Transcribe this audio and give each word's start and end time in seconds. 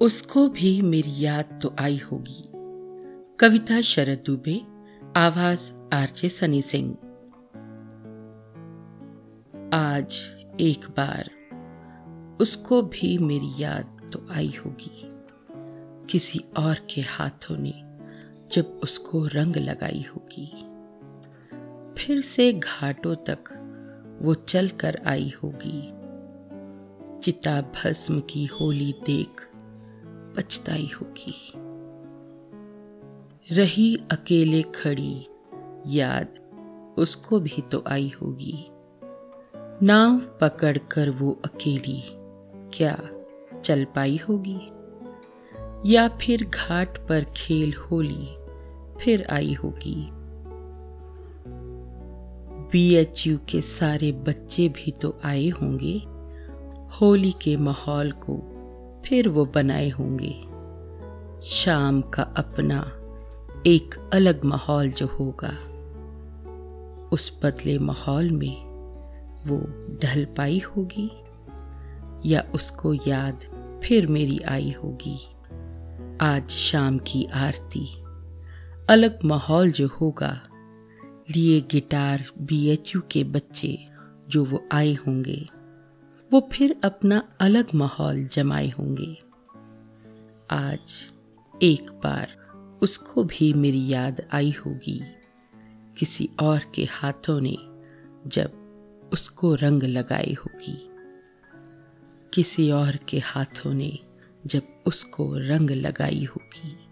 उसको 0.00 0.48
भी 0.48 0.80
मेरी 0.80 1.24
याद 1.24 1.58
तो 1.62 1.76
आई 1.78 2.00
होगी। 2.12 2.44
कविता 3.40 3.80
शरद 3.80 4.22
दुबे, 4.26 4.62
आवाज़ 5.16 5.72
आरजे 5.94 6.28
सनी 6.28 6.62
सिंह। 6.62 6.92
आज 9.74 10.30
एक 10.60 10.86
बार 10.90 11.30
उसको 12.40 12.82
भी 12.82 13.18
मेरी 13.18 13.62
याद 13.62 14.10
तो 14.12 14.26
आई 14.32 14.54
होगी। 14.66 15.04
किसी 16.06 16.38
और 16.56 16.74
के 16.94 17.00
हाथों 17.00 17.56
ने 17.58 17.74
जब 18.52 18.80
उसको 18.82 19.26
रंग 19.26 19.56
लगाई 19.56 20.06
होगी। 20.16 20.46
फिर 22.02 22.20
से 22.20 22.52
घाटों 22.52 23.14
तक 23.14 23.40
वो 24.22 24.34
चल 24.34 24.68
कर 24.68 25.02
आई 25.06 25.32
होगी। 25.42 25.98
चिता 27.20 27.60
भस्म 27.60 28.20
की 28.20 28.44
होली 28.44 28.94
देख 29.06 29.50
पछताई 30.38 30.90
होगी। 31.00 31.52
रही 33.54 33.96
अकेले 33.96 34.62
खड़ी, 34.62 35.26
याद 35.86 36.28
उसको 36.98 37.40
भी 37.40 37.62
तो 37.72 37.84
आई 37.86 38.12
होगी। 38.22 38.66
नाव 39.86 40.18
पकड़कर 40.18 41.10
वो 41.10 41.40
अकेली, 41.44 42.04
क्या 42.78 42.98
चल 43.64 43.84
पाई 43.84 44.20
होगी? 44.28 44.60
या 45.92 46.08
फिर 46.08 46.44
घाट 46.44 47.08
पर 47.08 47.24
खेल 47.36 47.74
होली 47.74 48.28
फिर 49.04 49.26
आई 49.30 49.52
होगी? 49.52 50.08
बीएचयू 52.72 53.38
के 53.48 53.60
सारे 53.60 54.12
बच्चे 54.12 54.68
भी 54.68 54.90
तो 54.90 55.18
आए 55.24 55.48
होंगे। 55.48 56.02
होली 57.00 57.32
के 57.32 57.56
माहौल 57.56 58.12
को 58.12 58.57
फिर 59.06 59.28
वो 59.28 59.44
बनाए 59.44 59.88
होंगे। 59.88 60.48
शाम 61.42 62.00
का 62.00 62.22
अपना 62.22 62.80
एक 63.66 64.10
अलग 64.12 64.44
माहौल 64.44 64.90
जो 64.90 65.06
होगा। 65.06 65.56
उस 67.12 67.40
बदले 67.44 67.78
माहौल 67.78 68.30
में 68.30 68.68
वो 69.46 69.58
ढल 70.02 70.24
पाई 70.24 70.58
होगी 70.58 71.10
या 72.26 72.40
उसको 72.54 72.94
याद 72.94 73.40
फिर 73.84 74.06
मेरी 74.06 74.38
आई 74.38 74.74
होगी। 74.84 75.18
आज 76.20 76.48
शाम 76.48 76.98
की 76.98 77.24
आरती, 77.24 78.00
अलग 78.90 79.18
माहौल 79.24 79.70
जो 79.70 79.88
होगा, 79.88 80.40
लिए 81.30 81.60
गिटार 81.60 82.24
बीएचयू 82.38 83.02
के 83.10 83.24
बच्चे 83.24 83.78
जो 84.28 84.44
वो 84.44 84.64
आए 84.72 84.94
होंगे। 84.94 85.48
वो 86.32 86.48
फिर 86.52 86.80
अपना 86.84 87.28
अलग 87.40 87.74
माहौल 87.74 88.24
जमाए 88.24 88.68
होंगे। 88.68 89.22
आज 90.50 91.12
एक 91.62 91.90
बार 91.90 92.36
उसको 92.82 93.24
भी 93.24 93.52
मेरी 93.52 93.88
याद 93.88 94.28
आई 94.32 94.54
होगी। 94.66 95.02
किसी 95.98 96.30
और 96.40 96.60
के 96.74 96.84
हाथों 96.84 97.40
ने 97.40 97.56
जब 98.26 98.52
उसको 99.12 99.54
रंग 99.54 99.82
लगाई 99.82 100.36
होगी। 100.40 100.90
किसी 102.34 102.70
और 102.70 102.96
के 102.96 103.18
हाथों 103.18 103.74
ने 103.74 103.98
जब 104.46 104.62
उसको 104.86 105.36
रंग 105.36 105.70
लगाई 105.70 106.24
होगी। 106.24 106.87